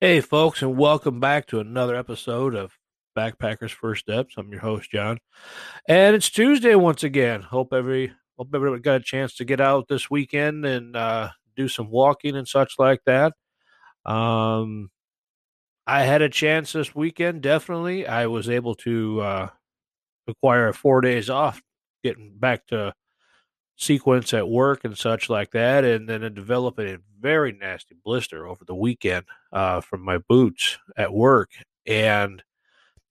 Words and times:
Hey, 0.00 0.20
folks, 0.20 0.62
and 0.62 0.76
welcome 0.76 1.18
back 1.18 1.48
to 1.48 1.58
another 1.58 1.96
episode 1.96 2.54
of 2.54 2.78
Backpackers 3.16 3.72
First 3.72 4.02
Steps. 4.02 4.36
I'm 4.38 4.48
your 4.52 4.60
host, 4.60 4.92
John, 4.92 5.18
and 5.88 6.14
it's 6.14 6.30
Tuesday 6.30 6.76
once 6.76 7.02
again. 7.02 7.42
Hope 7.42 7.72
every 7.72 8.12
hope 8.38 8.50
everybody 8.54 8.80
got 8.80 9.00
a 9.00 9.04
chance 9.04 9.34
to 9.34 9.44
get 9.44 9.60
out 9.60 9.88
this 9.88 10.08
weekend 10.08 10.64
and 10.64 10.94
uh, 10.94 11.30
do 11.56 11.66
some 11.66 11.90
walking 11.90 12.36
and 12.36 12.46
such 12.46 12.74
like 12.78 13.00
that. 13.06 13.32
Um, 14.04 14.90
I 15.84 16.04
had 16.04 16.22
a 16.22 16.28
chance 16.28 16.70
this 16.74 16.94
weekend. 16.94 17.42
Definitely, 17.42 18.06
I 18.06 18.26
was 18.26 18.48
able 18.48 18.76
to 18.76 19.20
uh, 19.20 19.48
acquire 20.28 20.72
four 20.72 21.00
days 21.00 21.28
off, 21.28 21.60
getting 22.04 22.34
back 22.38 22.68
to 22.68 22.94
sequence 23.78 24.34
at 24.34 24.48
work 24.48 24.84
and 24.84 24.98
such 24.98 25.30
like 25.30 25.52
that, 25.52 25.84
and 25.84 26.08
then 26.08 26.20
developing 26.34 26.88
a 26.88 26.98
very 27.20 27.52
nasty 27.52 27.96
blister 28.04 28.46
over 28.46 28.64
the 28.64 28.74
weekend 28.74 29.24
uh, 29.52 29.80
from 29.80 30.02
my 30.04 30.18
boots 30.18 30.78
at 30.96 31.12
work, 31.12 31.50
and 31.86 32.42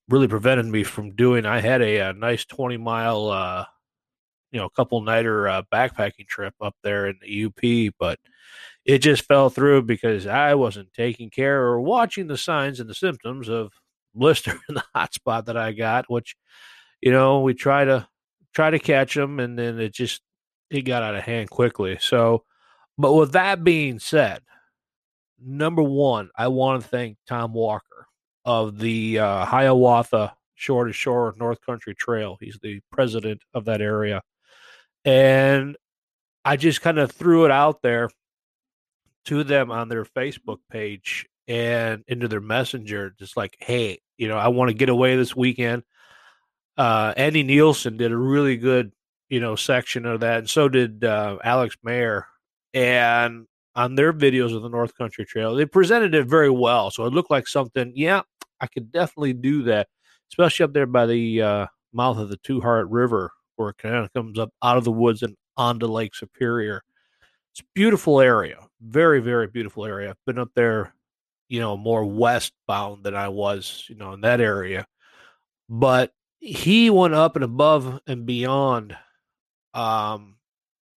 really 0.10 0.28
prevented 0.28 0.66
me 0.66 0.84
from 0.84 1.16
doing. 1.16 1.46
I 1.46 1.62
had 1.62 1.82
a, 1.82 1.98
a 2.10 2.14
nice 2.14 2.46
twenty 2.46 2.78
mile, 2.78 3.30
uh, 3.30 3.66
you 4.52 4.60
know, 4.60 4.70
couple 4.70 5.02
nighter 5.02 5.48
uh, 5.48 5.64
backpacking 5.74 6.28
trip 6.28 6.54
up 6.62 6.76
there 6.84 7.08
in 7.08 7.18
the 7.22 7.46
UP, 7.46 7.94
but 7.98 8.20
it 8.86 9.00
just 9.00 9.24
fell 9.24 9.50
through 9.50 9.84
because 9.84 10.28
I 10.28 10.56
wasn't 10.56 10.94
taking 10.94 11.30
care 11.30 11.64
or 11.64 11.82
watching 11.82 12.28
the 12.28 12.38
signs 12.38 12.80
and 12.80 12.90
the 12.90 12.96
symptoms 12.96 13.50
of 13.50 13.72
blister 14.14 14.52
in 14.70 14.76
the 14.76 14.84
hot 14.94 15.14
spot 15.14 15.46
that 15.46 15.58
I 15.58 15.72
got, 15.72 16.10
which 16.10 16.36
you 17.02 17.12
know 17.12 17.40
we 17.42 17.54
try 17.54 17.86
to 17.86 18.08
try 18.54 18.70
to 18.70 18.80
catch 18.80 19.16
them, 19.16 19.40
and 19.40 19.58
then 19.58 19.80
it 19.80 19.94
just 19.94 20.22
it 20.70 20.82
got 20.82 21.04
out 21.04 21.16
of 21.16 21.24
hand 21.24 21.50
quickly. 21.50 21.98
So, 22.00 22.44
but 22.98 23.14
with 23.14 23.34
that 23.34 23.64
being 23.64 24.00
said, 24.00 24.42
number 25.40 25.84
one, 25.84 26.30
I 26.36 26.48
want 26.48 26.82
to 26.82 26.88
thank 26.88 27.18
Tom 27.28 27.54
Walker 27.54 28.08
of 28.46 28.80
the 28.80 29.20
uh, 29.20 29.46
Hiawatha 29.46 30.36
Shore 30.56 30.86
to 30.86 30.94
Shore 30.94 31.34
North 31.38 31.62
Country 31.62 31.94
Trail. 31.94 32.38
He's 32.40 32.58
the 32.62 32.82
president 32.92 33.42
of 33.54 33.66
that 33.66 33.82
area. 33.82 34.22
And 35.06 35.78
I 36.44 36.58
just 36.58 36.82
kind 36.82 36.98
of 36.98 37.12
threw 37.12 37.46
it 37.46 37.52
out 37.52 37.82
there 37.82 38.10
to 39.26 39.44
them 39.44 39.72
on 39.72 39.90
their 39.90 40.06
Facebook 40.06 40.60
page 40.72 41.28
and 41.48 42.04
into 42.08 42.28
their 42.28 42.42
messenger, 42.42 43.14
just 43.20 43.38
like, 43.38 43.56
hey, 43.60 44.00
you 44.18 44.28
know, 44.28 44.38
I 44.38 44.48
want 44.48 44.70
to 44.70 44.74
get 44.74 44.90
away 44.90 45.16
this 45.16 45.36
weekend. 45.36 45.84
Uh, 46.78 47.14
Andy 47.16 47.44
Nielsen 47.44 47.98
did 47.98 48.12
a 48.12 48.18
really 48.18 48.58
good 48.58 48.92
you 49.30 49.40
know 49.40 49.56
section 49.56 50.06
of 50.06 50.22
that, 50.22 50.40
and 50.40 50.50
so 50.50 50.70
did 50.70 51.04
uh, 51.04 51.38
Alex 51.44 51.76
Mayer. 51.84 52.28
And 52.74 53.48
on 53.76 53.96
their 53.96 54.14
videos 54.14 54.56
of 54.56 54.62
the 54.62 54.70
North 54.70 54.96
Country 54.98 55.26
Trail, 55.26 55.56
they 55.56 55.66
presented 55.66 56.14
it 56.14 56.26
very 56.28 56.50
well. 56.50 56.92
So 56.92 57.06
it 57.06 57.14
looked 57.14 57.32
like 57.32 57.48
something. 57.48 57.92
Yeah, 57.96 58.22
I 58.62 58.68
could 58.68 58.92
definitely 58.92 59.34
do 59.34 59.64
that, 59.64 59.88
especially 60.32 60.66
up 60.66 60.74
there 60.74 60.86
by 60.86 61.06
the 61.06 61.42
uh, 61.42 61.66
mouth 61.94 62.18
of 62.18 62.30
the 62.30 62.38
Two 62.38 62.62
Heart 62.62 62.90
River, 62.90 63.32
where 63.56 63.70
it 63.70 63.78
kind 63.78 63.96
of 63.96 64.14
comes 64.14 64.38
up 64.40 64.50
out 64.64 64.78
of 64.78 64.84
the 64.84 64.92
woods 64.92 65.24
and 65.24 65.36
onto 65.56 65.88
Lake 65.88 66.16
Superior. 66.16 66.84
It's 67.54 67.64
beautiful 67.74 68.22
area, 68.22 68.60
very 68.82 69.20
very 69.20 69.48
beautiful 69.48 69.86
area. 69.86 70.12
I've 70.12 70.26
been 70.26 70.40
up 70.40 70.52
there, 70.56 70.94
you 71.50 71.60
know, 71.60 71.76
more 71.76 72.06
westbound 72.06 73.04
than 73.04 73.16
I 73.16 73.30
was, 73.30 73.86
you 73.90 73.96
know, 73.96 74.14
in 74.14 74.22
that 74.22 74.42
area, 74.42 74.86
but 75.68 76.12
he 76.40 76.90
went 76.92 77.16
up 77.16 77.36
and 77.36 77.44
above 77.44 78.00
and 78.06 78.26
beyond 78.26 78.96
um, 79.78 80.36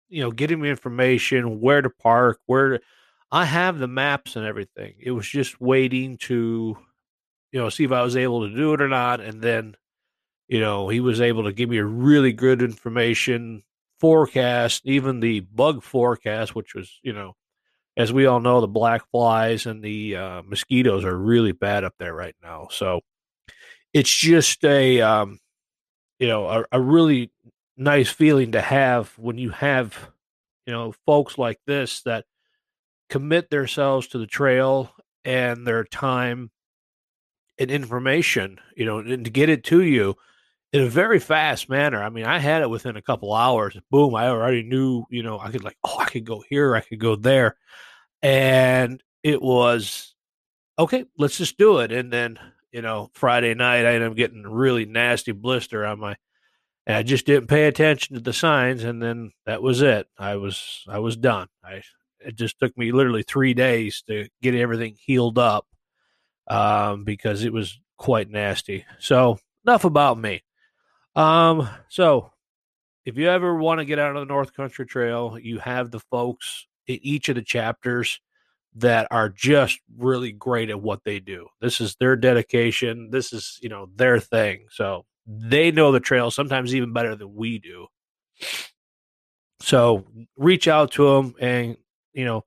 you 0.07 0.21
know, 0.21 0.31
getting 0.31 0.61
me 0.61 0.69
information, 0.69 1.59
where 1.59 1.81
to 1.81 1.89
park, 1.89 2.39
where 2.45 2.69
to, 2.69 2.79
I 3.31 3.45
have 3.45 3.77
the 3.77 3.87
maps 3.87 4.35
and 4.35 4.45
everything. 4.45 4.95
It 4.99 5.11
was 5.11 5.27
just 5.27 5.61
waiting 5.61 6.17
to, 6.19 6.77
you 7.51 7.59
know, 7.59 7.69
see 7.69 7.83
if 7.83 7.91
I 7.91 8.01
was 8.01 8.15
able 8.15 8.47
to 8.47 8.55
do 8.55 8.73
it 8.73 8.81
or 8.81 8.87
not. 8.87 9.19
And 9.19 9.41
then, 9.41 9.75
you 10.47 10.59
know, 10.59 10.89
he 10.89 10.99
was 10.99 11.21
able 11.21 11.43
to 11.43 11.53
give 11.53 11.69
me 11.69 11.77
a 11.77 11.85
really 11.85 12.33
good 12.33 12.61
information 12.61 13.63
forecast, 13.99 14.81
even 14.85 15.19
the 15.19 15.41
bug 15.41 15.83
forecast, 15.83 16.55
which 16.55 16.73
was, 16.73 16.99
you 17.03 17.13
know, 17.13 17.35
as 17.97 18.13
we 18.13 18.25
all 18.25 18.39
know, 18.39 18.61
the 18.61 18.67
black 18.67 19.03
flies 19.11 19.65
and 19.65 19.83
the 19.83 20.15
uh, 20.15 20.41
mosquitoes 20.43 21.03
are 21.03 21.17
really 21.17 21.51
bad 21.51 21.83
up 21.83 21.93
there 21.99 22.15
right 22.15 22.35
now. 22.41 22.69
So 22.71 23.01
it's 23.93 24.09
just 24.09 24.63
a, 24.63 25.01
um, 25.01 25.39
you 26.17 26.27
know, 26.27 26.47
a, 26.47 26.65
a 26.71 26.81
really 26.81 27.31
nice 27.79 28.09
feeling 28.09 28.51
to 28.51 28.61
have 28.61 29.09
when 29.17 29.37
you 29.37 29.49
have, 29.51 29.97
you 30.65 30.73
know, 30.73 30.93
folks 31.05 31.37
like 31.37 31.59
this 31.65 32.01
that 32.01 32.25
commit 33.09 33.49
themselves 33.49 34.07
to 34.09 34.19
the 34.19 34.27
trail 34.27 34.91
and 35.23 35.65
their 35.65 35.83
time 35.83 36.51
and 37.57 37.71
information, 37.71 38.59
you 38.75 38.85
know, 38.85 38.99
and 38.99 39.25
to 39.25 39.31
get 39.31 39.49
it 39.49 39.63
to 39.63 39.81
you 39.81 40.15
in 40.73 40.81
a 40.81 40.89
very 40.89 41.19
fast 41.19 41.69
manner. 41.69 42.03
I 42.03 42.09
mean, 42.09 42.25
I 42.25 42.37
had 42.37 42.61
it 42.61 42.69
within 42.69 42.97
a 42.97 43.01
couple 43.01 43.33
hours. 43.33 43.77
Boom, 43.89 44.13
I 44.13 44.27
already 44.27 44.63
knew, 44.63 45.05
you 45.09 45.23
know, 45.23 45.39
I 45.39 45.49
could 45.49 45.63
like, 45.63 45.77
oh, 45.83 45.97
I 45.99 46.05
could 46.05 46.25
go 46.25 46.43
here, 46.49 46.75
I 46.75 46.81
could 46.81 46.99
go 46.99 47.15
there. 47.15 47.55
And 48.21 49.01
it 49.23 49.41
was 49.41 50.13
okay, 50.77 51.05
let's 51.17 51.37
just 51.37 51.57
do 51.57 51.79
it. 51.79 51.91
And 51.91 52.11
then, 52.11 52.39
you 52.71 52.81
know, 52.81 53.09
Friday 53.13 53.53
night 53.53 53.85
I 53.85 53.95
ended 53.95 54.11
up 54.11 54.17
getting 54.17 54.45
a 54.45 54.49
really 54.49 54.85
nasty 54.85 55.31
blister 55.31 55.85
on 55.85 55.99
my 55.99 56.15
and 56.89 56.97
I 56.97 57.03
just 57.03 57.27
didn't 57.27 57.49
pay 57.49 57.67
attention 57.67 58.15
to 58.15 58.19
the 58.19 58.33
signs, 58.33 58.83
and 58.83 58.99
then 58.99 59.31
that 59.45 59.61
was 59.61 59.83
it. 59.83 60.07
I 60.17 60.37
was 60.37 60.83
I 60.89 60.97
was 60.97 61.15
done. 61.15 61.47
I 61.63 61.83
it 62.19 62.35
just 62.35 62.57
took 62.57 62.75
me 62.75 62.91
literally 62.91 63.21
three 63.21 63.53
days 63.53 64.01
to 64.07 64.27
get 64.41 64.55
everything 64.55 64.95
healed 64.99 65.37
up 65.37 65.67
um, 66.47 67.03
because 67.03 67.43
it 67.43 67.53
was 67.53 67.79
quite 67.99 68.31
nasty. 68.31 68.85
So 68.97 69.37
enough 69.67 69.83
about 69.83 70.17
me. 70.17 70.41
Um, 71.15 71.69
so 71.89 72.31
if 73.05 73.17
you 73.17 73.29
ever 73.29 73.53
want 73.55 73.77
to 73.81 73.85
get 73.85 73.99
out 73.99 74.15
of 74.15 74.27
the 74.27 74.33
North 74.33 74.55
Country 74.55 74.87
Trail, 74.87 75.37
you 75.39 75.59
have 75.59 75.91
the 75.91 75.99
folks 75.99 76.65
in 76.87 76.97
each 77.03 77.29
of 77.29 77.35
the 77.35 77.43
chapters 77.43 78.19
that 78.77 79.07
are 79.11 79.29
just 79.29 79.79
really 79.95 80.31
great 80.31 80.71
at 80.71 80.81
what 80.81 81.03
they 81.03 81.19
do. 81.19 81.49
This 81.61 81.81
is 81.81 81.95
their 81.99 82.15
dedication. 82.15 83.11
This 83.11 83.31
is, 83.31 83.59
you 83.61 83.69
know, 83.69 83.89
their 83.95 84.19
thing. 84.19 84.65
So 84.71 85.05
they 85.31 85.69
know 85.69 85.91
the 85.91 85.99
trail 85.99 86.31
sometimes 86.31 86.73
even 86.73 86.91
better 86.91 87.15
than 87.15 87.35
we 87.35 87.59
do. 87.59 87.85
So 89.61 90.05
reach 90.35 90.67
out 90.67 90.91
to 90.93 91.07
them 91.07 91.35
and, 91.39 91.77
you 92.13 92.25
know, 92.25 92.45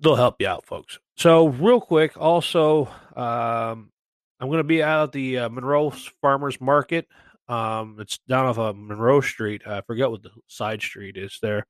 they'll 0.00 0.14
help 0.14 0.36
you 0.40 0.46
out, 0.46 0.64
folks. 0.66 1.00
So, 1.16 1.48
real 1.48 1.80
quick, 1.80 2.16
also, 2.16 2.86
um, 3.16 3.90
I'm 4.38 4.46
going 4.46 4.58
to 4.58 4.64
be 4.64 4.84
out 4.84 5.04
at 5.04 5.12
the 5.12 5.38
uh, 5.38 5.48
Monroe 5.48 5.90
Farmers 6.22 6.60
Market. 6.60 7.08
Um, 7.48 7.96
it's 7.98 8.18
down 8.28 8.46
off 8.46 8.58
of 8.58 8.76
Monroe 8.76 9.20
Street. 9.20 9.66
I 9.66 9.80
forget 9.80 10.10
what 10.10 10.22
the 10.22 10.30
side 10.46 10.80
street 10.80 11.16
is 11.16 11.38
there. 11.42 11.66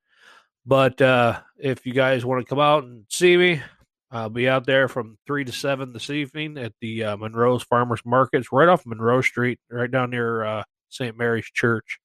But 0.66 1.00
uh, 1.00 1.40
if 1.58 1.86
you 1.86 1.94
guys 1.94 2.26
want 2.26 2.44
to 2.44 2.48
come 2.48 2.60
out 2.60 2.84
and 2.84 3.06
see 3.08 3.38
me, 3.38 3.62
I'll 4.10 4.30
be 4.30 4.48
out 4.48 4.64
there 4.64 4.88
from 4.88 5.18
three 5.26 5.44
to 5.44 5.52
seven 5.52 5.92
this 5.92 6.08
evening 6.08 6.56
at 6.56 6.72
the 6.80 7.04
uh, 7.04 7.16
Monroe's 7.16 7.62
Farmers 7.62 8.00
Markets, 8.06 8.48
right 8.52 8.68
off 8.68 8.86
Monroe 8.86 9.20
Street, 9.20 9.60
right 9.70 9.90
down 9.90 10.10
near 10.10 10.44
uh, 10.44 10.62
St. 10.88 11.16
Mary's 11.16 11.50
Church. 11.52 11.98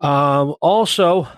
Um, 0.00 0.56
also, 0.60 1.28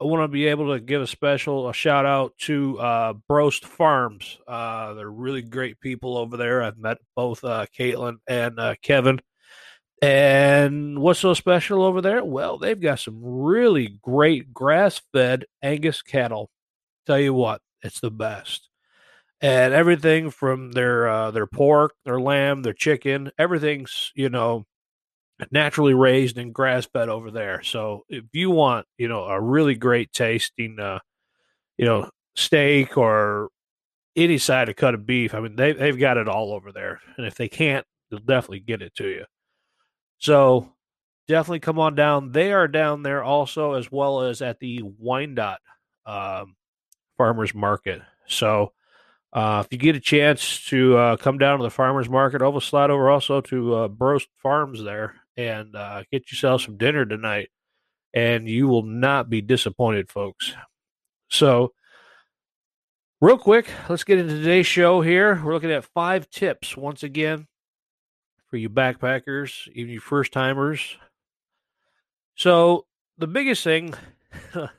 I 0.00 0.04
want 0.04 0.22
to 0.22 0.28
be 0.28 0.46
able 0.46 0.72
to 0.72 0.80
give 0.80 1.02
a 1.02 1.08
special 1.08 1.68
a 1.68 1.74
shout 1.74 2.06
out 2.06 2.34
to 2.42 2.78
uh, 2.78 3.14
Brost 3.28 3.64
Farms. 3.64 4.38
Uh, 4.46 4.94
they're 4.94 5.10
really 5.10 5.42
great 5.42 5.80
people 5.80 6.16
over 6.16 6.36
there. 6.36 6.62
I've 6.62 6.78
met 6.78 6.98
both 7.16 7.42
uh, 7.42 7.66
Caitlin 7.76 8.18
and 8.28 8.60
uh, 8.60 8.74
Kevin. 8.80 9.20
And 10.02 11.00
what's 11.00 11.20
so 11.20 11.34
special 11.34 11.82
over 11.82 12.00
there? 12.00 12.22
Well, 12.22 12.58
they've 12.58 12.80
got 12.80 13.00
some 13.00 13.18
really 13.22 13.98
great 14.02 14.52
grass 14.52 15.00
fed 15.12 15.46
Angus 15.62 16.02
cattle. 16.02 16.50
Tell 17.06 17.18
you 17.18 17.34
what, 17.34 17.60
it's 17.82 18.00
the 18.00 18.10
best 18.10 18.68
and 19.44 19.74
everything 19.74 20.30
from 20.30 20.72
their 20.72 21.06
uh, 21.06 21.30
their 21.30 21.46
pork, 21.46 21.92
their 22.06 22.18
lamb, 22.18 22.62
their 22.62 22.72
chicken, 22.72 23.30
everything's 23.38 24.10
you 24.14 24.30
know 24.30 24.64
naturally 25.50 25.92
raised 25.92 26.38
and 26.38 26.54
grass 26.54 26.86
fed 26.86 27.10
over 27.10 27.30
there. 27.30 27.62
So 27.62 28.04
if 28.08 28.24
you 28.32 28.50
want 28.50 28.86
you 28.96 29.06
know 29.06 29.24
a 29.24 29.38
really 29.38 29.74
great 29.74 30.12
tasting 30.12 30.78
uh, 30.80 31.00
you 31.76 31.84
know 31.84 32.08
steak 32.34 32.96
or 32.96 33.50
any 34.16 34.38
side 34.38 34.70
of 34.70 34.76
cut 34.76 34.94
of 34.94 35.04
beef, 35.04 35.34
I 35.34 35.40
mean 35.40 35.56
they 35.56 35.72
they've 35.72 35.98
got 35.98 36.16
it 36.16 36.26
all 36.26 36.54
over 36.54 36.72
there, 36.72 37.00
and 37.18 37.26
if 37.26 37.34
they 37.34 37.48
can't, 37.48 37.84
they'll 38.10 38.20
definitely 38.20 38.60
get 38.60 38.80
it 38.80 38.94
to 38.94 39.08
you. 39.08 39.26
So 40.16 40.72
definitely 41.28 41.60
come 41.60 41.78
on 41.78 41.94
down. 41.94 42.32
They 42.32 42.54
are 42.54 42.66
down 42.66 43.02
there 43.02 43.22
also, 43.22 43.74
as 43.74 43.92
well 43.92 44.22
as 44.22 44.40
at 44.40 44.58
the 44.58 44.80
Wyandotte 44.98 45.60
um, 46.06 46.56
Farmers 47.18 47.54
Market. 47.54 48.00
So 48.26 48.72
uh, 49.34 49.62
if 49.64 49.72
you 49.72 49.78
get 49.78 49.96
a 49.96 50.00
chance 50.00 50.64
to 50.66 50.96
uh, 50.96 51.16
come 51.16 51.38
down 51.38 51.58
to 51.58 51.64
the 51.64 51.70
farmers 51.70 52.08
market, 52.08 52.40
over 52.40 52.60
slide 52.60 52.90
over 52.90 53.10
also 53.10 53.40
to 53.42 53.74
uh, 53.74 54.18
Farms 54.38 54.82
there 54.82 55.16
and 55.36 55.74
uh, 55.74 56.04
get 56.10 56.30
yourself 56.30 56.62
some 56.62 56.76
dinner 56.76 57.04
tonight, 57.04 57.50
and 58.14 58.48
you 58.48 58.68
will 58.68 58.84
not 58.84 59.28
be 59.28 59.40
disappointed, 59.40 60.08
folks. 60.08 60.54
So, 61.28 61.72
Real 63.24 63.38
quick, 63.38 63.70
let's 63.88 64.04
get 64.04 64.18
into 64.18 64.34
today's 64.34 64.66
show 64.66 65.00
here. 65.00 65.40
We're 65.42 65.54
looking 65.54 65.70
at 65.70 65.86
five 65.86 66.28
tips 66.28 66.76
once 66.76 67.02
again 67.02 67.46
for 68.48 68.58
you 68.58 68.68
backpackers, 68.68 69.66
even 69.72 69.94
you 69.94 69.98
first 69.98 70.30
timers. 70.30 70.98
So, 72.34 72.84
the 73.16 73.26
biggest 73.26 73.64
thing, 73.64 73.94
and 74.52 74.70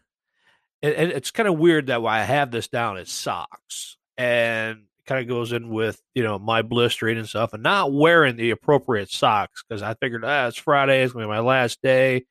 it's 0.83 1.31
kind 1.31 1.49
of 1.49 1.57
weird 1.57 1.87
that 1.87 2.03
why 2.03 2.19
I 2.19 2.23
have 2.23 2.51
this 2.51 2.67
down 2.67 2.97
is 2.97 3.09
socks. 3.09 3.97
And 4.17 4.83
kind 5.05 5.21
of 5.21 5.27
goes 5.27 5.51
in 5.51 5.69
with, 5.69 6.01
you 6.13 6.23
know, 6.23 6.39
my 6.39 6.61
blistering 6.61 7.17
and 7.17 7.29
stuff 7.29 7.53
and 7.53 7.61
not 7.61 7.93
wearing 7.93 8.35
the 8.35 8.51
appropriate 8.51 9.11
socks 9.11 9.63
because 9.67 9.83
I 9.83 9.93
figured, 9.93 10.25
ah, 10.25 10.47
it's 10.47 10.57
Friday, 10.57 11.03
it's 11.03 11.13
to 11.13 11.19
be 11.19 11.25
my 11.25 11.39
last 11.39 11.81
day. 11.81 12.25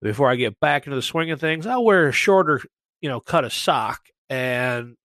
Before 0.00 0.28
I 0.28 0.34
get 0.34 0.58
back 0.58 0.86
into 0.86 0.96
the 0.96 1.02
swing 1.02 1.30
of 1.30 1.40
things, 1.40 1.64
I'll 1.64 1.84
wear 1.84 2.08
a 2.08 2.12
shorter, 2.12 2.60
you 3.00 3.08
know, 3.08 3.20
cut 3.20 3.44
of 3.44 3.52
sock 3.52 4.00
and 4.28 4.96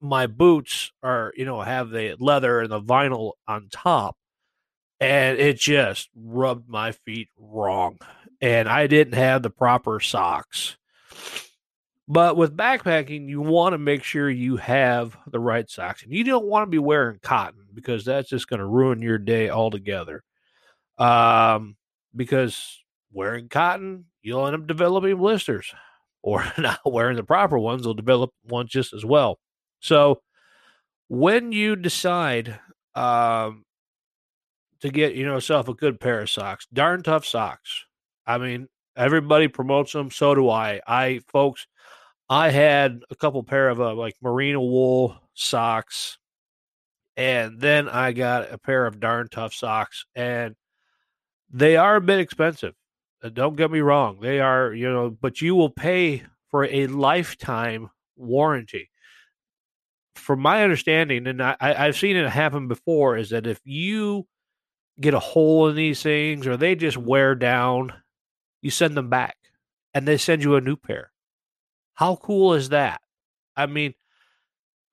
my 0.00 0.26
boots 0.26 0.92
are, 1.02 1.32
you 1.36 1.44
know, 1.44 1.60
have 1.60 1.90
the 1.90 2.16
leather 2.20 2.60
and 2.60 2.70
the 2.70 2.80
vinyl 2.80 3.32
on 3.46 3.68
top. 3.70 4.16
And 5.00 5.38
it 5.38 5.58
just 5.58 6.08
rubbed 6.14 6.68
my 6.68 6.92
feet 6.92 7.28
wrong. 7.38 7.98
And 8.40 8.68
I 8.68 8.86
didn't 8.86 9.14
have 9.14 9.42
the 9.42 9.50
proper 9.50 10.00
socks. 10.00 10.76
But 12.10 12.38
with 12.38 12.56
backpacking, 12.56 13.28
you 13.28 13.42
want 13.42 13.74
to 13.74 13.78
make 13.78 14.02
sure 14.02 14.30
you 14.30 14.56
have 14.56 15.16
the 15.26 15.38
right 15.38 15.68
socks. 15.68 16.02
And 16.02 16.12
you 16.12 16.24
don't 16.24 16.46
want 16.46 16.66
to 16.66 16.70
be 16.70 16.78
wearing 16.78 17.18
cotton 17.22 17.66
because 17.74 18.06
that's 18.06 18.30
just 18.30 18.48
going 18.48 18.60
to 18.60 18.66
ruin 18.66 19.02
your 19.02 19.18
day 19.18 19.50
altogether. 19.50 20.24
Um, 20.96 21.76
because 22.16 22.82
wearing 23.12 23.50
cotton, 23.50 24.06
you'll 24.22 24.46
end 24.46 24.56
up 24.56 24.66
developing 24.66 25.16
blisters. 25.16 25.72
Or 26.20 26.44
not 26.58 26.80
wearing 26.84 27.16
the 27.16 27.22
proper 27.22 27.56
ones, 27.56 27.86
will 27.86 27.94
develop 27.94 28.32
ones 28.44 28.70
just 28.70 28.92
as 28.92 29.04
well. 29.04 29.38
So 29.78 30.20
when 31.06 31.52
you 31.52 31.76
decide 31.76 32.58
um, 32.96 33.64
to 34.80 34.90
get 34.90 35.14
you 35.14 35.24
know 35.24 35.34
yourself 35.34 35.68
a 35.68 35.74
good 35.74 36.00
pair 36.00 36.20
of 36.20 36.28
socks, 36.28 36.66
darn 36.72 37.02
tough 37.02 37.24
socks. 37.24 37.84
I 38.26 38.38
mean, 38.38 38.68
everybody 38.96 39.48
promotes 39.48 39.92
them, 39.92 40.10
so 40.10 40.34
do 40.34 40.50
I. 40.50 40.80
I 40.86 41.20
folks, 41.28 41.66
I 42.30 42.50
had 42.50 43.02
a 43.10 43.16
couple 43.16 43.42
pair 43.42 43.68
of 43.68 43.80
uh, 43.80 43.94
like 43.94 44.16
merino 44.22 44.60
wool 44.60 45.16
socks, 45.34 46.18
and 47.16 47.60
then 47.60 47.88
I 47.88 48.12
got 48.12 48.52
a 48.52 48.58
pair 48.58 48.86
of 48.86 49.00
darn 49.00 49.28
tough 49.30 49.54
socks, 49.54 50.04
and 50.14 50.56
they 51.50 51.76
are 51.76 51.96
a 51.96 52.00
bit 52.00 52.20
expensive. 52.20 52.74
Uh, 53.22 53.30
don't 53.30 53.56
get 53.56 53.70
me 53.70 53.80
wrong, 53.80 54.20
they 54.20 54.40
are 54.40 54.72
you 54.74 54.90
know, 54.90 55.10
but 55.10 55.40
you 55.40 55.54
will 55.54 55.70
pay 55.70 56.22
for 56.50 56.64
a 56.66 56.86
lifetime 56.86 57.90
warranty 58.16 58.90
from 60.14 60.40
my 60.40 60.62
understanding, 60.62 61.26
and 61.26 61.42
I, 61.42 61.56
I've 61.60 61.96
seen 61.96 62.16
it 62.16 62.28
happen 62.28 62.68
before, 62.68 63.16
is 63.16 63.30
that 63.30 63.46
if 63.46 63.60
you 63.64 64.26
get 65.00 65.14
a 65.14 65.20
hole 65.20 65.68
in 65.68 65.76
these 65.76 66.02
things 66.02 66.46
or 66.46 66.56
they 66.56 66.74
just 66.74 66.96
wear 66.96 67.34
down, 67.34 67.94
you 68.62 68.70
send 68.70 68.96
them 68.96 69.08
back 69.08 69.36
and 69.94 70.06
they 70.06 70.18
send 70.18 70.42
you 70.42 70.56
a 70.56 70.60
new 70.60 70.76
pair. 70.76 71.12
How 71.98 72.16
cool 72.16 72.54
is 72.54 72.68
that? 72.68 73.00
I 73.56 73.66
mean, 73.66 73.94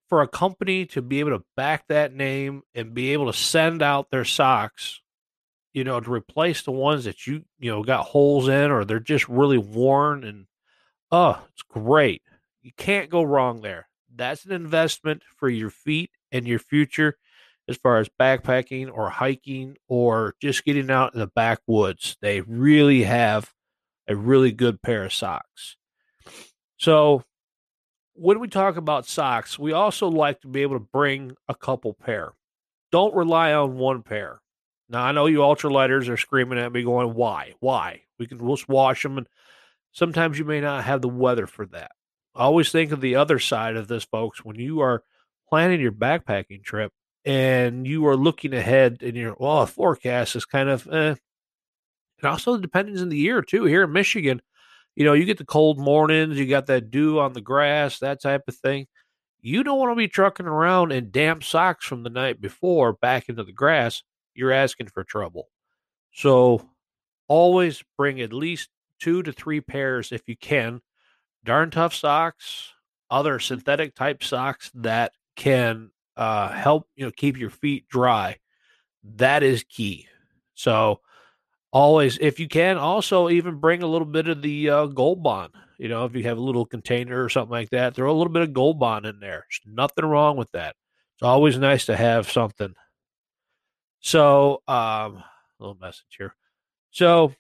for 0.10 0.22
a 0.22 0.28
company 0.28 0.86
to 0.88 1.02
be 1.02 1.20
able 1.20 1.38
to 1.38 1.46
back 1.56 1.88
that 1.88 2.14
name 2.14 2.64
and 2.74 2.94
be 2.94 3.14
able 3.14 3.32
to 3.32 3.38
send 3.38 3.82
out 3.82 4.10
their 4.10 4.26
socks, 4.26 5.02
you 5.74 5.84
know, 5.84 6.00
to 6.00 6.12
replace 6.12 6.64
the 6.64 6.72
ones 6.72 7.06
that 7.06 7.28
you, 7.28 7.44
you 7.60 7.70
know, 7.72 7.84
got 7.84 8.06
holes 8.06 8.48
in 8.48 8.72
or 8.72 8.86
they're 8.86 9.00
just 9.00 9.28
really 9.28 9.58
worn 9.58 10.24
and 10.24 10.46
oh, 11.12 11.42
it's 11.54 11.64
great. 11.64 12.22
You 12.62 12.72
can't 12.78 13.10
go 13.10 13.24
wrong 13.24 13.62
there 13.62 13.88
that's 14.16 14.46
an 14.46 14.52
investment 14.52 15.24
for 15.38 15.50
your 15.50 15.70
feet 15.70 16.12
and 16.32 16.48
your 16.48 16.60
future 16.60 17.18
as 17.68 17.78
far 17.78 17.98
as 17.98 18.10
backpacking 18.20 18.92
or 18.92 19.10
hiking 19.10 19.76
or 19.88 20.36
just 20.40 20.64
getting 20.66 20.90
out 20.92 21.14
in 21.14 21.20
the 21.20 21.28
backwoods. 21.28 22.18
They 22.22 22.42
really 22.42 23.04
have 23.04 23.54
a 24.08 24.16
really 24.16 24.52
good 24.52 24.82
pair 24.82 25.04
of 25.06 25.14
socks. 25.14 25.78
So, 26.78 27.24
when 28.14 28.40
we 28.40 28.48
talk 28.48 28.78
about 28.78 29.06
socks, 29.06 29.60
we 29.60 29.74
also 29.74 30.08
like 30.08 30.42
to 30.42 30.48
be 30.48 30.62
able 30.62 30.76
to 30.76 30.88
bring 30.92 31.36
a 31.48 31.56
couple 31.56 31.94
pair. 31.94 32.34
Don't 32.92 33.16
rely 33.16 33.54
on 33.54 33.78
one 33.78 34.04
pair. 34.04 34.42
Now, 34.88 35.04
I 35.04 35.12
know 35.12 35.26
you 35.26 35.40
ultralighters 35.40 36.10
are 36.10 36.18
screaming 36.18 36.60
at 36.60 36.72
me, 36.72 36.84
going, 36.84 37.14
"Why? 37.14 37.54
Why? 37.60 38.04
We 38.20 38.28
can 38.28 38.40
just 38.48 38.70
wash 38.70 39.04
them." 39.04 39.18
And 39.18 39.28
sometimes 39.92 40.38
you 40.40 40.46
may 40.46 40.62
not 40.62 40.84
have 40.84 41.02
the 41.02 41.10
weather 41.10 41.48
for 41.48 41.66
that 41.68 41.92
always 42.36 42.72
think 42.72 42.92
of 42.92 43.02
the 43.02 43.16
other 43.16 43.40
side 43.40 43.76
of 43.76 43.88
this, 43.88 44.04
folks. 44.04 44.44
When 44.44 44.60
you 44.60 44.82
are 44.82 45.04
planning 45.50 45.82
your 45.82 45.92
backpacking 45.92 46.64
trip 46.64 46.92
and 47.24 47.88
you 47.88 48.06
are 48.08 48.18
looking 48.18 48.54
ahead 48.54 49.00
and 49.02 49.16
your 49.16 49.36
well, 49.40 49.66
forecast 49.66 50.36
is 50.36 50.46
kind 50.46 50.70
of 50.70 50.88
eh. 50.92 51.16
It 52.18 52.26
also 52.26 52.58
depends 52.58 53.02
on 53.02 53.10
the 53.10 53.18
year 53.18 53.42
too. 53.42 53.66
Here 53.66 53.84
in 53.84 53.92
Michigan, 53.94 54.42
you 54.96 55.04
know, 55.04 55.14
you 55.14 55.26
get 55.26 55.38
the 55.38 55.46
cold 55.46 55.80
mornings, 55.80 56.38
you 56.38 56.48
got 56.48 56.68
that 56.68 56.92
dew 56.92 57.20
on 57.20 57.34
the 57.34 57.42
grass, 57.42 58.00
that 58.00 58.22
type 58.22 58.44
of 58.48 58.56
thing. 58.56 58.88
You 59.42 59.64
don't 59.64 59.78
want 59.78 59.92
to 59.92 59.96
be 59.96 60.08
trucking 60.08 60.48
around 60.48 60.92
in 60.92 61.12
damp 61.12 61.44
socks 61.44 61.86
from 61.86 62.04
the 62.04 62.10
night 62.10 62.42
before 62.42 62.94
back 62.94 63.30
into 63.30 63.44
the 63.44 63.52
grass. 63.52 64.02
You're 64.34 64.52
asking 64.52 64.88
for 64.88 65.04
trouble. 65.04 65.50
So 66.14 66.68
always 67.28 67.84
bring 67.98 68.22
at 68.22 68.34
least 68.34 68.70
two 69.00 69.22
to 69.24 69.32
three 69.32 69.62
pairs 69.62 70.12
if 70.12 70.28
you 70.28 70.36
can 70.38 70.82
darn 71.46 71.70
tough 71.70 71.94
socks, 71.94 72.74
other 73.10 73.40
synthetic 73.40 73.96
type 73.96 74.24
socks 74.24 74.72
that 74.74 75.14
can 75.36 75.92
uh, 76.18 76.50
help 76.50 76.88
you 76.96 77.06
know 77.06 77.12
keep 77.12 77.38
your 77.38 77.50
feet 77.50 77.88
dry. 77.88 78.38
That 79.16 79.44
is 79.44 79.64
key. 79.64 80.08
So 80.56 81.02
always, 81.76 82.18
if 82.22 82.40
you 82.40 82.48
can, 82.48 82.78
also 82.78 83.30
even 83.30 83.60
bring 83.60 83.84
a 83.84 83.88
little 83.88 84.08
bit 84.08 84.30
of 84.30 84.42
the 84.42 84.70
uh, 84.70 84.86
Gold 84.86 85.22
Bond. 85.22 85.52
You 85.78 85.90
know, 85.90 86.06
if 86.06 86.16
you 86.16 86.24
have 86.24 86.38
a 86.38 86.42
little 86.42 86.66
container 86.66 87.22
or 87.22 87.28
something 87.28 87.52
like 87.52 87.70
that, 87.72 87.94
throw 87.94 88.10
a 88.10 88.16
little 88.16 88.32
bit 88.32 88.44
of 88.44 88.54
Gold 88.54 88.80
Bond 88.80 89.06
in 89.06 89.20
there. 89.20 89.44
There's 89.50 89.76
nothing 89.76 90.06
wrong 90.06 90.38
with 90.38 90.50
that. 90.54 90.78
It's 91.16 91.24
always 91.24 91.58
nice 91.58 91.86
to 91.88 91.98
have 91.98 92.32
something. 92.32 92.74
So, 94.00 94.62
um, 94.70 95.22
little 95.60 95.76
message 95.76 96.16
here. 96.18 96.34
So 96.92 97.34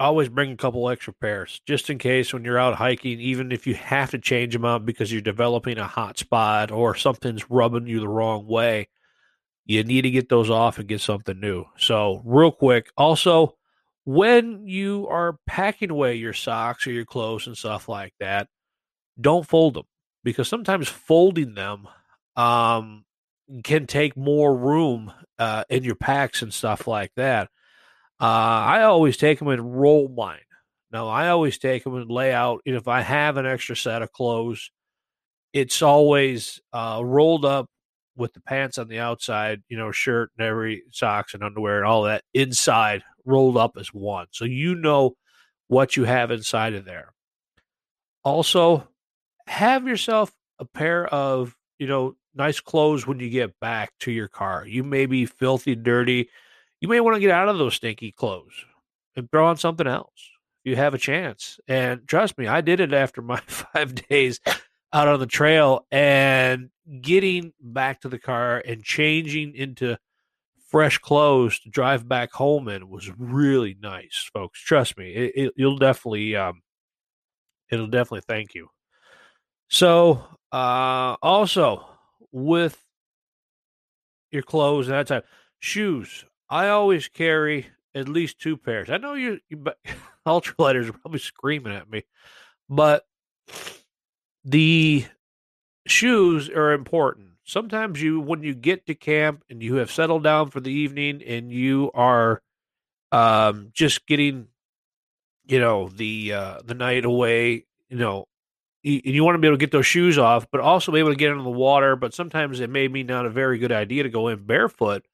always 0.00 0.28
bring 0.30 0.50
a 0.50 0.56
couple 0.56 0.88
extra 0.88 1.12
pairs 1.12 1.60
just 1.66 1.90
in 1.90 1.98
case 1.98 2.32
when 2.32 2.44
you're 2.44 2.58
out 2.58 2.76
hiking, 2.76 3.20
even 3.20 3.52
if 3.52 3.66
you 3.66 3.74
have 3.74 4.10
to 4.10 4.18
change 4.18 4.54
them 4.54 4.64
out 4.64 4.86
because 4.86 5.12
you're 5.12 5.20
developing 5.20 5.78
a 5.78 5.86
hot 5.86 6.18
spot 6.18 6.70
or 6.70 6.94
something's 6.94 7.50
rubbing 7.50 7.86
you 7.86 8.00
the 8.00 8.08
wrong 8.08 8.46
way. 8.46 8.88
You 9.66 9.82
need 9.82 10.02
to 10.02 10.10
get 10.10 10.28
those 10.28 10.50
off 10.50 10.78
and 10.78 10.88
get 10.88 11.00
something 11.00 11.38
new. 11.40 11.64
So, 11.78 12.22
real 12.24 12.52
quick, 12.52 12.90
also, 12.96 13.56
when 14.04 14.66
you 14.66 15.08
are 15.08 15.38
packing 15.46 15.90
away 15.90 16.16
your 16.16 16.34
socks 16.34 16.86
or 16.86 16.92
your 16.92 17.06
clothes 17.06 17.46
and 17.46 17.56
stuff 17.56 17.88
like 17.88 18.12
that, 18.20 18.48
don't 19.18 19.46
fold 19.46 19.74
them 19.74 19.84
because 20.22 20.48
sometimes 20.48 20.88
folding 20.88 21.54
them 21.54 21.88
um, 22.36 23.04
can 23.62 23.86
take 23.86 24.16
more 24.16 24.54
room 24.54 25.12
uh, 25.38 25.64
in 25.70 25.84
your 25.84 25.94
packs 25.94 26.42
and 26.42 26.52
stuff 26.52 26.86
like 26.86 27.12
that. 27.16 27.48
Uh, 28.20 28.24
I 28.24 28.82
always 28.82 29.16
take 29.16 29.38
them 29.38 29.48
and 29.48 29.80
roll 29.80 30.08
mine. 30.08 30.38
Now, 30.92 31.08
I 31.08 31.28
always 31.28 31.58
take 31.58 31.84
them 31.84 31.96
and 31.96 32.10
lay 32.10 32.32
out. 32.32 32.60
And 32.66 32.76
if 32.76 32.86
I 32.86 33.00
have 33.00 33.36
an 33.36 33.46
extra 33.46 33.76
set 33.76 34.02
of 34.02 34.12
clothes, 34.12 34.70
it's 35.52 35.82
always 35.82 36.60
uh, 36.72 37.00
rolled 37.02 37.44
up 37.44 37.68
with 38.16 38.32
the 38.32 38.40
pants 38.40 38.78
on 38.78 38.88
the 38.88 38.98
outside, 38.98 39.62
you 39.68 39.76
know, 39.76 39.90
shirt 39.90 40.30
and 40.38 40.46
every 40.46 40.82
socks 40.90 41.34
and 41.34 41.42
underwear 41.42 41.78
and 41.78 41.86
all 41.86 42.02
that 42.04 42.24
inside 42.32 43.02
rolled 43.24 43.56
up 43.56 43.76
as 43.78 43.88
one. 43.88 44.26
So 44.30 44.44
you 44.44 44.74
know 44.74 45.16
what 45.68 45.96
you 45.96 46.04
have 46.04 46.30
inside 46.30 46.74
of 46.74 46.84
there. 46.84 47.12
Also, 48.22 48.88
have 49.46 49.86
yourself 49.86 50.32
a 50.58 50.64
pair 50.64 51.06
of, 51.06 51.54
you 51.78 51.86
know, 51.86 52.16
nice 52.34 52.60
clothes 52.60 53.06
when 53.06 53.20
you 53.20 53.30
get 53.30 53.58
back 53.60 53.92
to 54.00 54.10
your 54.10 54.28
car. 54.28 54.66
You 54.66 54.82
may 54.82 55.06
be 55.06 55.26
filthy, 55.26 55.74
dirty 55.74 56.28
you 56.84 56.88
may 56.88 57.00
want 57.00 57.14
to 57.14 57.20
get 57.20 57.30
out 57.30 57.48
of 57.48 57.56
those 57.56 57.76
stinky 57.76 58.12
clothes 58.12 58.66
and 59.16 59.30
throw 59.30 59.46
on 59.46 59.56
something 59.56 59.86
else. 59.86 60.30
You 60.64 60.76
have 60.76 60.92
a 60.92 60.98
chance. 60.98 61.58
And 61.66 62.06
trust 62.06 62.36
me, 62.36 62.46
I 62.46 62.60
did 62.60 62.78
it 62.78 62.92
after 62.92 63.22
my 63.22 63.40
five 63.46 63.94
days 63.94 64.38
out 64.94 65.08
on 65.08 65.18
the 65.18 65.26
trail 65.26 65.86
and 65.90 66.70
getting 67.02 67.52
back 67.60 68.00
to 68.02 68.08
the 68.08 68.18
car 68.18 68.62
and 68.64 68.84
changing 68.84 69.54
into 69.56 69.98
fresh 70.68 70.98
clothes 70.98 71.58
to 71.58 71.68
drive 71.68 72.08
back 72.08 72.30
home 72.32 72.68
in 72.68 72.88
was 72.88 73.10
really 73.18 73.76
nice, 73.82 74.30
folks. 74.32 74.60
Trust 74.60 74.96
me, 74.96 75.12
it, 75.12 75.32
it, 75.34 75.52
you'll 75.56 75.78
definitely, 75.78 76.36
um, 76.36 76.62
it'll 77.70 77.88
definitely 77.88 78.22
thank 78.26 78.54
you. 78.54 78.68
So, 79.68 80.24
uh, 80.52 81.16
also 81.20 81.86
with 82.30 82.80
your 84.30 84.42
clothes 84.42 84.86
and 84.86 84.96
that 84.96 85.08
type, 85.08 85.26
shoes. 85.58 86.24
I 86.48 86.68
always 86.68 87.08
carry 87.08 87.66
at 87.96 88.08
least 88.08 88.40
two 88.40 88.56
pairs. 88.56 88.90
I 88.90 88.98
know 88.98 89.14
you, 89.14 89.40
you 89.48 89.64
ultralighters 90.26 90.88
are 90.88 90.92
probably 90.92 91.18
screaming 91.18 91.72
at 91.72 91.90
me, 91.90 92.04
but 92.68 93.04
the 94.44 95.06
shoes 95.86 96.48
are 96.48 96.72
important. 96.72 97.28
Sometimes 97.44 98.00
you, 98.00 98.20
when 98.20 98.42
you 98.42 98.54
get 98.54 98.86
to 98.86 98.94
camp 98.94 99.44
and 99.50 99.62
you 99.62 99.76
have 99.76 99.90
settled 99.90 100.24
down 100.24 100.50
for 100.50 100.60
the 100.60 100.72
evening 100.72 101.22
and 101.22 101.50
you 101.50 101.90
are 101.94 102.42
um, 103.12 103.70
just 103.72 104.06
getting, 104.06 104.48
you 105.46 105.60
know, 105.60 105.88
the 105.88 106.32
uh, 106.32 106.58
the 106.64 106.74
night 106.74 107.04
away, 107.04 107.66
you 107.88 107.98
know, 107.98 108.26
you, 108.82 109.00
and 109.04 109.14
you 109.14 109.22
want 109.24 109.34
to 109.34 109.38
be 109.38 109.46
able 109.46 109.56
to 109.56 109.60
get 109.60 109.72
those 109.72 109.86
shoes 109.86 110.16
off, 110.16 110.46
but 110.50 110.60
also 110.60 110.90
be 110.90 111.00
able 111.00 111.10
to 111.10 111.16
get 111.16 111.30
into 111.30 111.42
the 111.42 111.50
water. 111.50 111.96
But 111.96 112.14
sometimes 112.14 112.60
it 112.60 112.70
may 112.70 112.88
be 112.88 113.02
not 113.02 113.26
a 113.26 113.30
very 113.30 113.58
good 113.58 113.72
idea 113.72 114.04
to 114.04 114.08
go 114.08 114.28
in 114.28 114.46
barefoot 114.46 115.04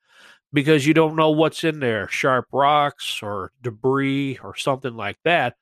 because 0.53 0.87
you 0.87 0.95
don't 0.95 1.17
know 1.17 1.31
what's 1.31 1.65
in 1.65 1.81
there 1.81 2.09
sharp 2.09 2.47
rocks 2.53 3.21
or 3.23 3.53
debris 3.61 4.39
or 4.43 4.57
something 4.57 4.95
like 4.97 5.19
that. 5.25 5.57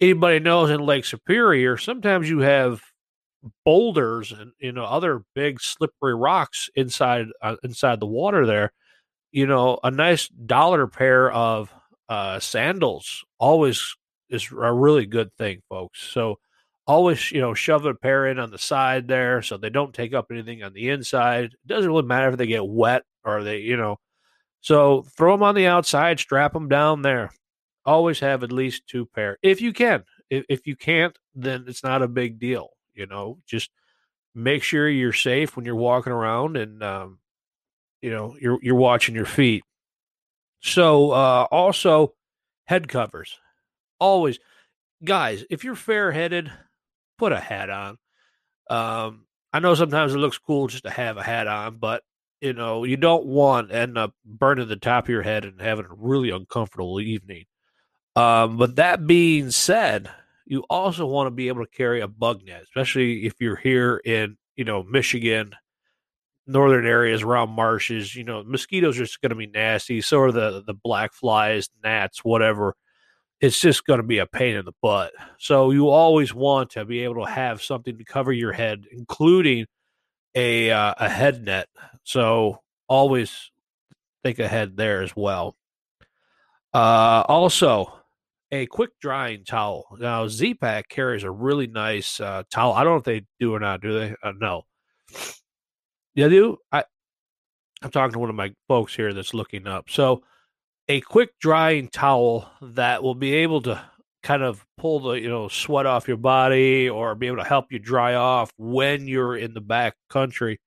Anybody 0.00 0.38
knows 0.38 0.70
in 0.70 0.80
Lake 0.80 1.04
Superior, 1.04 1.76
sometimes 1.76 2.30
you 2.30 2.40
have 2.40 2.82
boulders 3.64 4.32
and 4.32 4.52
you 4.58 4.72
know 4.72 4.84
other 4.84 5.22
big 5.34 5.60
slippery 5.60 6.14
rocks 6.14 6.68
inside 6.74 7.26
uh, 7.42 7.56
inside 7.62 8.00
the 8.00 8.06
water 8.06 8.46
there 8.46 8.72
you 9.32 9.46
know 9.46 9.78
a 9.84 9.90
nice 9.90 10.28
dollar 10.28 10.86
pair 10.86 11.30
of 11.32 11.72
uh 12.08 12.38
sandals 12.40 13.24
always 13.38 13.94
is 14.30 14.50
a 14.50 14.72
really 14.72 15.06
good 15.06 15.32
thing 15.36 15.62
folks. 15.68 16.02
So 16.02 16.38
always 16.86 17.30
you 17.32 17.40
know 17.40 17.54
shove 17.54 17.84
a 17.84 17.94
pair 17.94 18.26
in 18.26 18.38
on 18.38 18.50
the 18.50 18.58
side 18.58 19.08
there 19.08 19.42
so 19.42 19.56
they 19.56 19.70
don't 19.70 19.94
take 19.94 20.14
up 20.14 20.26
anything 20.30 20.62
on 20.62 20.72
the 20.72 20.88
inside. 20.90 21.44
It 21.44 21.66
doesn't 21.66 21.90
really 21.90 22.02
matter 22.02 22.28
if 22.28 22.36
they 22.36 22.46
get 22.46 22.66
wet 22.66 23.02
or 23.24 23.42
they 23.42 23.58
you 23.60 23.76
know. 23.76 23.98
So 24.60 25.02
throw 25.16 25.32
them 25.32 25.42
on 25.42 25.54
the 25.54 25.66
outside 25.66 26.18
strap 26.20 26.52
them 26.52 26.68
down 26.68 27.02
there. 27.02 27.30
Always 27.84 28.20
have 28.20 28.42
at 28.42 28.52
least 28.52 28.86
two 28.86 29.06
pair 29.06 29.38
if 29.42 29.60
you 29.60 29.72
can. 29.72 30.04
If, 30.30 30.44
if 30.48 30.66
you 30.66 30.76
can't 30.76 31.16
then 31.34 31.64
it's 31.68 31.84
not 31.84 32.02
a 32.02 32.08
big 32.08 32.38
deal 32.38 32.70
you 32.98 33.06
know, 33.06 33.38
just 33.46 33.70
make 34.34 34.62
sure 34.62 34.88
you're 34.88 35.12
safe 35.12 35.56
when 35.56 35.64
you're 35.64 35.76
walking 35.76 36.12
around 36.12 36.56
and 36.56 36.82
um, 36.82 37.18
you 38.02 38.10
know 38.10 38.36
you're 38.40 38.58
you're 38.62 38.74
watching 38.74 39.14
your 39.14 39.26
feet. 39.26 39.64
So 40.60 41.12
uh, 41.12 41.46
also 41.50 42.14
head 42.66 42.88
covers. 42.88 43.38
Always, 44.00 44.38
guys, 45.04 45.44
if 45.50 45.64
you're 45.64 45.76
fair 45.76 46.12
headed, 46.12 46.52
put 47.18 47.32
a 47.32 47.40
hat 47.40 47.70
on. 47.70 47.98
Um, 48.70 49.26
I 49.52 49.60
know 49.60 49.74
sometimes 49.74 50.14
it 50.14 50.18
looks 50.18 50.38
cool 50.38 50.66
just 50.66 50.84
to 50.84 50.90
have 50.90 51.16
a 51.16 51.22
hat 51.22 51.46
on, 51.46 51.78
but 51.78 52.02
you 52.40 52.52
know 52.52 52.84
you 52.84 52.96
don't 52.96 53.26
want 53.26 53.72
end 53.72 53.96
up 53.96 54.14
burning 54.24 54.68
the 54.68 54.76
top 54.76 55.04
of 55.04 55.10
your 55.10 55.22
head 55.22 55.44
and 55.44 55.60
having 55.60 55.86
a 55.86 55.94
really 55.96 56.30
uncomfortable 56.30 57.00
evening. 57.00 57.44
Um, 58.16 58.56
but 58.56 58.76
that 58.76 59.06
being 59.06 59.50
said, 59.52 60.10
you 60.48 60.64
also 60.70 61.04
want 61.04 61.26
to 61.26 61.30
be 61.30 61.48
able 61.48 61.64
to 61.64 61.70
carry 61.70 62.00
a 62.00 62.08
bug 62.08 62.42
net, 62.42 62.62
especially 62.62 63.26
if 63.26 63.34
you're 63.38 63.56
here 63.56 64.00
in, 64.02 64.38
you 64.56 64.64
know, 64.64 64.82
Michigan, 64.82 65.52
northern 66.46 66.86
areas 66.86 67.22
around 67.22 67.50
marshes. 67.50 68.16
You 68.16 68.24
know, 68.24 68.42
mosquitoes 68.42 68.96
are 68.96 69.04
just 69.04 69.20
going 69.20 69.30
to 69.30 69.36
be 69.36 69.46
nasty. 69.46 70.00
So 70.00 70.20
are 70.20 70.32
the 70.32 70.62
the 70.66 70.72
black 70.72 71.12
flies, 71.12 71.68
gnats, 71.84 72.24
whatever. 72.24 72.74
It's 73.40 73.60
just 73.60 73.84
going 73.84 74.00
to 74.00 74.06
be 74.06 74.18
a 74.18 74.26
pain 74.26 74.56
in 74.56 74.64
the 74.64 74.72
butt. 74.82 75.12
So 75.38 75.70
you 75.70 75.90
always 75.90 76.34
want 76.34 76.70
to 76.70 76.84
be 76.86 77.04
able 77.04 77.26
to 77.26 77.30
have 77.30 77.62
something 77.62 77.98
to 77.98 78.04
cover 78.04 78.32
your 78.32 78.52
head, 78.52 78.84
including 78.90 79.66
a 80.34 80.70
uh, 80.70 80.94
a 80.96 81.10
head 81.10 81.44
net. 81.44 81.68
So 82.04 82.62
always 82.88 83.50
think 84.22 84.38
ahead 84.38 84.78
there 84.78 85.02
as 85.02 85.14
well. 85.14 85.56
Uh, 86.72 87.22
also, 87.28 87.97
a 88.50 88.66
quick 88.66 88.90
drying 89.00 89.44
towel. 89.44 89.96
Now, 89.98 90.28
Z-Pack 90.28 90.88
carries 90.88 91.22
a 91.22 91.30
really 91.30 91.66
nice 91.66 92.20
uh, 92.20 92.44
towel. 92.50 92.72
I 92.72 92.84
don't 92.84 92.94
know 92.94 92.98
if 92.98 93.04
they 93.04 93.26
do 93.38 93.54
or 93.54 93.60
not. 93.60 93.80
Do 93.80 93.98
they? 93.98 94.14
Uh, 94.22 94.32
no. 94.38 94.62
Yeah, 96.14 96.28
do. 96.28 96.58
I 96.72 96.84
I'm 97.82 97.90
talking 97.90 98.12
to 98.12 98.18
one 98.18 98.30
of 98.30 98.34
my 98.34 98.52
folks 98.66 98.94
here 98.94 99.12
that's 99.12 99.34
looking 99.34 99.66
up. 99.66 99.88
So, 99.88 100.22
a 100.88 101.00
quick 101.02 101.30
drying 101.38 101.88
towel 101.88 102.50
that 102.60 103.02
will 103.02 103.14
be 103.14 103.34
able 103.34 103.62
to 103.62 103.80
kind 104.22 104.42
of 104.42 104.66
pull 104.76 105.00
the 105.00 105.12
you 105.12 105.28
know 105.28 105.48
sweat 105.48 105.86
off 105.86 106.08
your 106.08 106.16
body 106.16 106.88
or 106.88 107.14
be 107.14 107.28
able 107.28 107.36
to 107.36 107.44
help 107.44 107.70
you 107.70 107.78
dry 107.78 108.14
off 108.14 108.52
when 108.56 109.06
you're 109.06 109.36
in 109.36 109.54
the 109.54 109.60
back 109.60 109.94
country 110.10 110.60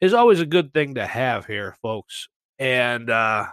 is 0.00 0.14
always 0.14 0.40
a 0.40 0.46
good 0.46 0.72
thing 0.72 0.94
to 0.94 1.06
have 1.06 1.46
here, 1.46 1.76
folks. 1.82 2.28
And 2.58 3.10
uh, 3.10 3.46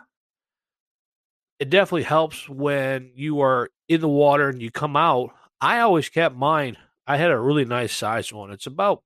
it 1.60 1.70
definitely 1.70 2.04
helps 2.04 2.50
when 2.50 3.12
you 3.16 3.42
are 3.42 3.70
in 3.88 4.02
the 4.02 4.10
water 4.10 4.50
and 4.50 4.62
you 4.62 4.72
come 4.72 4.96
out. 4.96 5.32
I 5.62 5.80
always 5.80 6.10
kept 6.10 6.36
mine. 6.36 6.78
I 7.08 7.18
had 7.18 7.32
a 7.32 7.40
really 7.40 7.66
nice 7.66 7.94
size 7.94 8.32
one. 8.34 8.52
It's 8.52 8.68
about, 8.68 9.04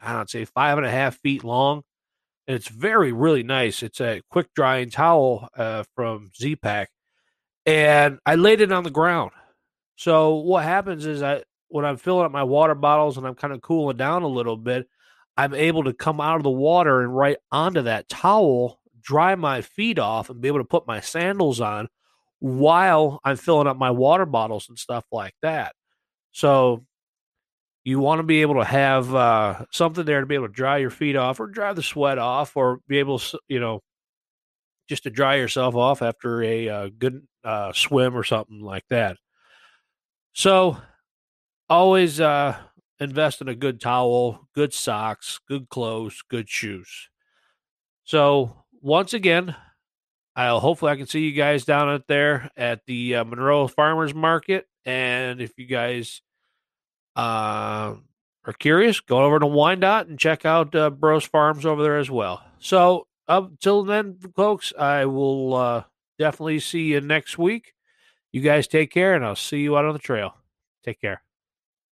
I 0.00 0.12
don't 0.12 0.28
say 0.28 0.44
five 0.44 0.78
and 0.78 0.86
a 0.86 0.90
half 0.90 1.18
feet 1.18 1.44
long. 1.44 1.82
And 2.46 2.54
it's 2.54 2.68
very, 2.68 3.12
really 3.12 3.42
nice. 3.42 3.82
It's 3.82 4.00
a 4.00 4.22
quick 4.30 4.48
drying 4.54 4.90
towel 4.90 5.48
uh, 5.56 5.84
from 5.94 6.30
Z 6.36 6.56
Pack. 6.56 6.90
And 7.64 8.18
I 8.24 8.36
laid 8.36 8.60
it 8.60 8.70
on 8.72 8.84
the 8.84 8.90
ground. 8.90 9.32
So 9.96 10.36
what 10.36 10.62
happens 10.62 11.06
is 11.06 11.22
I 11.22 11.42
when 11.68 11.84
I'm 11.84 11.96
filling 11.96 12.26
up 12.26 12.32
my 12.32 12.44
water 12.44 12.74
bottles 12.74 13.16
and 13.16 13.26
I'm 13.26 13.34
kind 13.34 13.52
of 13.52 13.60
cooling 13.62 13.96
down 13.96 14.22
a 14.22 14.28
little 14.28 14.56
bit, 14.56 14.86
I'm 15.36 15.54
able 15.54 15.84
to 15.84 15.92
come 15.92 16.20
out 16.20 16.36
of 16.36 16.44
the 16.44 16.50
water 16.50 17.02
and 17.02 17.16
right 17.16 17.38
onto 17.50 17.82
that 17.82 18.08
towel 18.08 18.80
dry 19.06 19.36
my 19.36 19.62
feet 19.62 19.98
off 19.98 20.28
and 20.28 20.40
be 20.40 20.48
able 20.48 20.58
to 20.58 20.64
put 20.64 20.86
my 20.86 21.00
sandals 21.00 21.60
on 21.60 21.88
while 22.40 23.20
I'm 23.24 23.36
filling 23.36 23.68
up 23.68 23.78
my 23.78 23.90
water 23.90 24.26
bottles 24.26 24.68
and 24.68 24.78
stuff 24.78 25.04
like 25.10 25.34
that. 25.42 25.74
So 26.32 26.84
you 27.84 28.00
want 28.00 28.18
to 28.18 28.24
be 28.24 28.42
able 28.42 28.56
to 28.56 28.64
have 28.64 29.14
uh, 29.14 29.64
something 29.70 30.04
there 30.04 30.20
to 30.20 30.26
be 30.26 30.34
able 30.34 30.48
to 30.48 30.52
dry 30.52 30.78
your 30.78 30.90
feet 30.90 31.14
off 31.14 31.38
or 31.38 31.46
dry 31.46 31.72
the 31.72 31.82
sweat 31.82 32.18
off 32.18 32.56
or 32.56 32.80
be 32.88 32.98
able 32.98 33.20
to, 33.20 33.38
you 33.48 33.60
know, 33.60 33.80
just 34.88 35.04
to 35.04 35.10
dry 35.10 35.36
yourself 35.36 35.76
off 35.76 36.02
after 36.02 36.42
a 36.42 36.68
uh, 36.68 36.88
good 36.98 37.26
uh, 37.44 37.72
swim 37.72 38.16
or 38.16 38.24
something 38.24 38.60
like 38.60 38.84
that. 38.90 39.16
So 40.32 40.76
always 41.70 42.20
uh, 42.20 42.56
invest 42.98 43.40
in 43.40 43.48
a 43.48 43.54
good 43.54 43.80
towel, 43.80 44.48
good 44.52 44.74
socks, 44.74 45.40
good 45.48 45.68
clothes, 45.68 46.22
good 46.28 46.48
shoes. 46.48 47.08
So 48.04 48.64
once 48.82 49.12
again, 49.12 49.54
I'll 50.34 50.60
hopefully 50.60 50.92
I 50.92 50.96
can 50.96 51.06
see 51.06 51.20
you 51.20 51.32
guys 51.32 51.64
down 51.64 51.88
out 51.88 52.06
there 52.06 52.50
at 52.56 52.84
the 52.86 53.16
uh, 53.16 53.24
Monroe 53.24 53.68
Farmers 53.68 54.14
Market. 54.14 54.66
And 54.84 55.40
if 55.40 55.58
you 55.58 55.66
guys 55.66 56.20
uh, 57.16 57.94
are 58.44 58.52
curious, 58.58 59.00
go 59.00 59.24
over 59.24 59.38
to 59.38 59.46
Wyandotte 59.46 60.08
and 60.08 60.18
check 60.18 60.44
out 60.44 60.74
uh, 60.74 60.90
Bros 60.90 61.24
Farms 61.24 61.64
over 61.64 61.82
there 61.82 61.98
as 61.98 62.10
well. 62.10 62.42
So 62.58 63.06
until 63.26 63.82
then, 63.84 64.18
folks, 64.36 64.72
I 64.78 65.06
will 65.06 65.54
uh, 65.54 65.84
definitely 66.18 66.60
see 66.60 66.84
you 66.84 67.00
next 67.00 67.38
week. 67.38 67.72
You 68.32 68.42
guys 68.42 68.68
take 68.68 68.90
care, 68.90 69.14
and 69.14 69.24
I'll 69.24 69.34
see 69.34 69.60
you 69.60 69.76
out 69.76 69.86
on 69.86 69.94
the 69.94 69.98
trail. 69.98 70.34
Take 70.84 71.00
care. 71.00 71.22